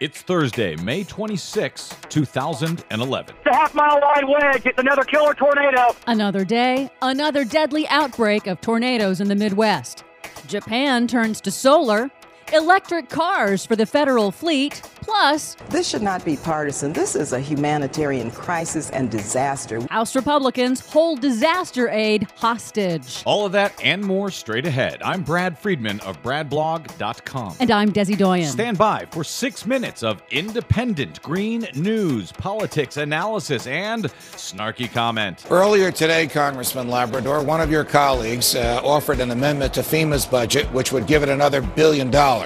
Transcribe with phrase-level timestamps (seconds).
[0.00, 3.34] It's Thursday, May 26, 2011.
[3.44, 4.64] The half mile line wedge.
[4.64, 5.94] It's another killer tornado.
[6.06, 10.04] Another day, another deadly outbreak of tornadoes in the Midwest.
[10.46, 12.10] Japan turns to solar,
[12.52, 16.92] electric cars for the federal fleet, plus This should not be partisan.
[16.92, 19.80] This is a humanitarian crisis and disaster.
[19.90, 23.22] House Republicans hold disaster aid hostage.
[23.24, 25.02] All of that and more straight ahead.
[25.02, 27.56] I'm Brad Friedman of BradBlog.com.
[27.60, 28.46] And I'm Desi Doyen.
[28.50, 35.44] Stand by for six minutes of independent green news, politics, analysis, and snarky comment.
[35.50, 40.70] Earlier today, Congressman Labrador, one of your colleagues uh, offered an amendment to FEMA's budget,
[40.72, 42.39] which would give it another billion dollars,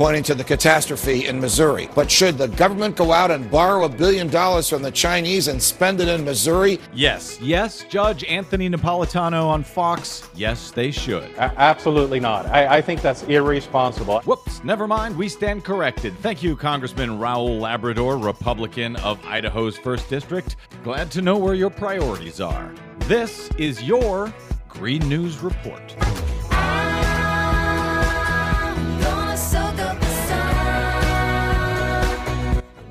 [0.00, 1.86] pointing to the catastrophe in Missouri.
[1.94, 5.62] But should the government go out and borrow a billion dollars from the Chinese and
[5.62, 6.80] spend it in Missouri?
[6.94, 10.26] Yes, yes, Judge Anthony Napolitano on Fox.
[10.34, 11.24] Yes, they should.
[11.36, 12.46] A- absolutely not.
[12.46, 14.20] I, I think that's irresponsible.
[14.22, 15.18] Whoops, never mind.
[15.18, 16.16] We stand corrected.
[16.20, 20.56] Thank you, Congressman Raul Labrador, Republican of Idaho's 1st District.
[20.82, 22.72] Glad to know where your priorities are.
[23.00, 24.32] This is your
[24.68, 25.94] Green News Report.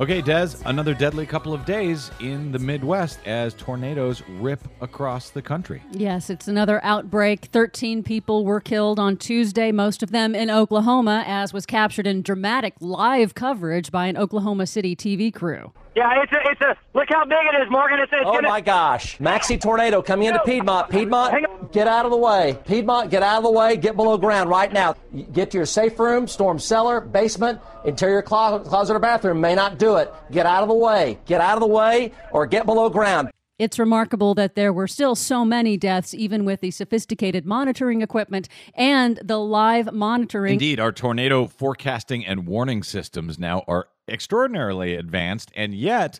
[0.02, 5.42] Okay, Des, another deadly couple of days in the Midwest as tornadoes rip across the
[5.42, 5.84] country.
[5.92, 7.48] Yes, it's another outbreak.
[7.48, 12.22] 13 people were killed on Tuesday, most of them in Oklahoma, as was captured in
[12.22, 15.74] dramatic live coverage by an Oklahoma City TV crew.
[16.00, 16.78] Yeah, it's a, it's a.
[16.98, 18.00] Look how big it is, Morgan.
[18.00, 19.18] It's, it's Oh gonna, my gosh.
[19.18, 20.90] Maxi tornado coming into Piedmont.
[20.90, 22.58] Piedmont, get out of the way.
[22.66, 23.76] Piedmont, get out of the way.
[23.76, 24.96] Get below ground right now.
[25.34, 29.42] Get to your safe room, storm cellar, basement, interior closet, closet or bathroom.
[29.42, 30.14] May not do it.
[30.32, 31.20] Get out of the way.
[31.26, 33.30] Get out of the way or get below ground.
[33.58, 38.48] It's remarkable that there were still so many deaths, even with the sophisticated monitoring equipment
[38.74, 40.54] and the live monitoring.
[40.54, 46.20] Indeed, our tornado forecasting and warning systems now are extraordinarily advanced, and yet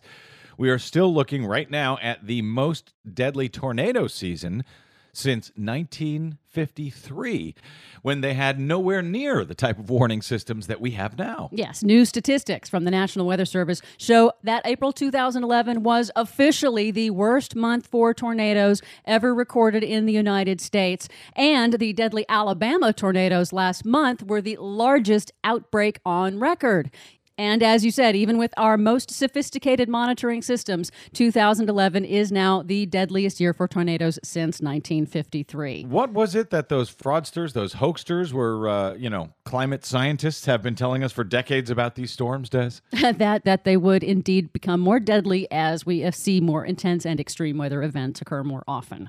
[0.56, 4.64] we are still looking right now at the most deadly tornado season
[5.12, 7.54] since 1953,
[8.02, 11.48] when they had nowhere near the type of warning systems that we have now.
[11.52, 17.10] Yes, new statistics from the National Weather Service show that April 2011 was officially the
[17.10, 21.08] worst month for tornadoes ever recorded in the United States.
[21.34, 26.90] And the deadly Alabama tornadoes last month were the largest outbreak on record.
[27.40, 32.84] And as you said, even with our most sophisticated monitoring systems, 2011 is now the
[32.84, 35.84] deadliest year for tornadoes since 1953.
[35.84, 40.62] What was it that those fraudsters, those hoaxsters, were, uh, you know, climate scientists have
[40.62, 42.72] been telling us for decades about these storms, Des?
[43.14, 47.56] that that they would indeed become more deadly as we see more intense and extreme
[47.56, 49.08] weather events occur more often.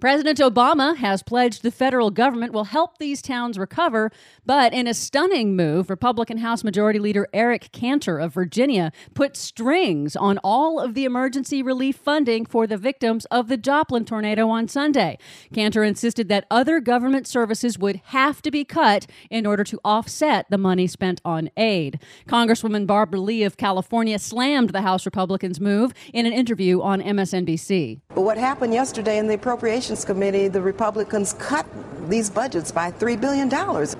[0.00, 4.10] President Obama has pledged the federal government will help these towns recover,
[4.44, 10.16] but in a stunning move, Republican House Majority Leader Eric Cantor of Virginia put strings
[10.16, 14.66] on all of the emergency relief funding for the victims of the Joplin tornado on
[14.66, 15.16] Sunday.
[15.54, 20.44] Cantor insisted that other government services would have to be cut in order to offset
[20.50, 22.00] the money spent on aid.
[22.26, 28.00] Congresswoman Barbara Lee of California slammed the House Republicans' move in an interview on MSNBC.
[28.08, 29.38] But what happened yesterday in the
[29.84, 31.66] Appropriations Committee, the Republicans cut
[32.08, 33.52] these budgets by $3 billion.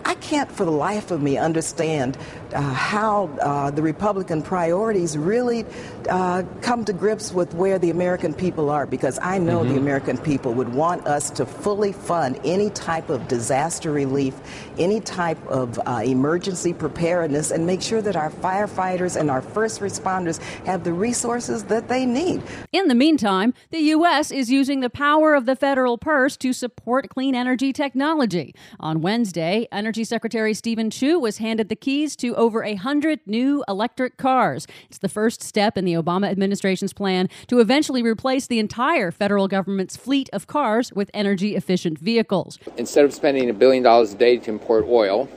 [0.05, 2.17] I can't for the life of me understand
[2.55, 5.67] uh, how uh, the Republican priorities really
[6.09, 10.19] uh, come to grips with where the American people are because I know the American
[10.19, 14.35] people would want us to fully fund any type of disaster relief,
[14.79, 19.81] any type of uh, emergency preparedness, and make sure that our firefighters and our first
[19.81, 22.43] responders have the resources that they need.
[22.73, 24.31] In the meantime, the U.S.
[24.31, 28.55] is using the power of the federal purse to support clean energy technology.
[28.79, 33.65] On Wednesday, Energy Secretary Steven Chu was handed the keys to over a hundred new
[33.67, 34.69] electric cars.
[34.89, 39.49] It's the first step in the Obama administration's plan to eventually replace the entire federal
[39.49, 42.61] government's fleet of cars with energy efficient vehicles.
[42.77, 45.29] Instead of spending a billion dollars a day to import oil,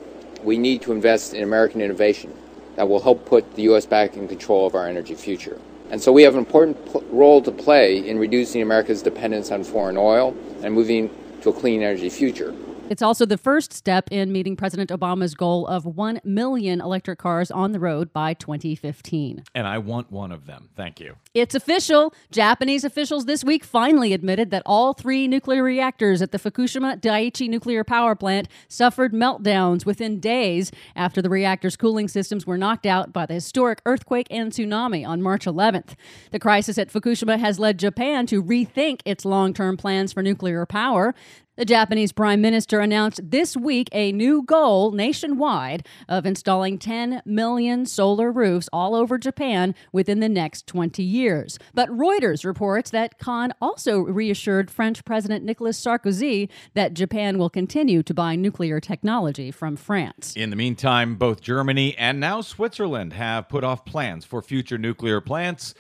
[0.44, 2.32] we need to invest in American innovation
[2.76, 3.88] that will help put the U.S.
[3.88, 5.60] back in control of our energy future.
[5.90, 6.78] And so we have an important
[7.12, 11.10] role to play in reducing America's dependence on foreign oil and moving
[11.42, 12.54] to a clean energy future.
[12.90, 17.52] It's also the first step in meeting President Obama's goal of 1 million electric cars
[17.52, 19.44] on the road by 2015.
[19.54, 20.70] And I want one of them.
[20.78, 21.16] Thank you.
[21.34, 22.14] It's official.
[22.32, 27.50] Japanese officials this week finally admitted that all three nuclear reactors at the Fukushima Daiichi
[27.50, 33.12] nuclear power plant suffered meltdowns within days after the reactor's cooling systems were knocked out
[33.12, 35.96] by the historic earthquake and tsunami on March 11th.
[36.32, 40.66] The crisis at Fukushima has led Japan to rethink its long term plans for nuclear
[40.66, 41.14] power.
[41.58, 47.88] The Japanese Prime Minister announced this week a new goal nationwide of installing 10 million
[47.88, 51.58] solar roofs all over Japan within the next 20 years.
[51.74, 58.04] But Reuters reports that Kan also reassured French President Nicolas Sarkozy that Japan will continue
[58.04, 60.36] to buy nuclear technology from France.
[60.36, 65.22] In the meantime, both Germany and now Switzerland have put off plans for future nuclear
[65.22, 65.74] plants.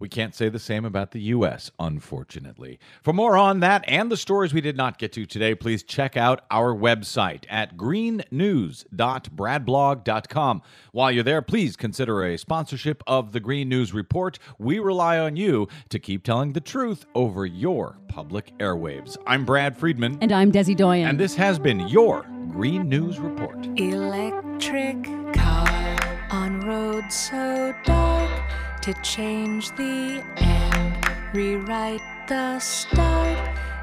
[0.00, 2.78] We can't say the same about the U.S., unfortunately.
[3.02, 6.16] For more on that and the stories we did not get to today, please check
[6.16, 10.62] out our website at greennews.bradblog.com.
[10.92, 14.38] While you're there, please consider a sponsorship of the Green News Report.
[14.58, 19.16] We rely on you to keep telling the truth over your public airwaves.
[19.26, 20.18] I'm Brad Friedman.
[20.20, 21.08] And I'm Desi Doyen.
[21.08, 22.22] And this has been your
[22.52, 23.66] Green News Report.
[23.76, 25.02] Electric
[25.34, 30.96] car on road so dark to change the end,
[31.34, 33.36] rewrite the start.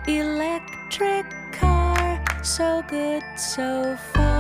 [0.08, 4.35] Electric car, so good so far.